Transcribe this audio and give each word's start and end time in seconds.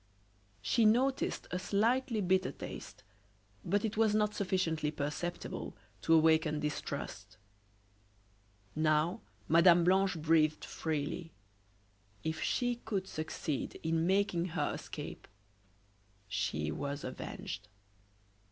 She 0.63 0.83
noticed 0.83 1.45
a 1.51 1.59
slightly 1.59 2.21
bitter 2.21 2.51
taste, 2.51 3.03
but 3.63 3.85
it 3.85 3.97
was 3.97 4.15
not 4.15 4.33
sufficiently 4.33 4.89
perceptible 4.89 5.75
to 6.01 6.15
awaken 6.15 6.59
distrust. 6.59 7.37
Now 8.75 9.21
Mme. 9.47 9.83
Blanche 9.83 10.19
breathed 10.19 10.65
freely. 10.65 11.31
If 12.23 12.41
she 12.41 12.77
could 12.77 13.07
succeed 13.07 13.79
in 13.83 14.07
making 14.07 14.45
her 14.45 14.73
escape 14.73 15.27
she 16.27 16.71
was 16.71 17.03
avenged. 17.03 17.67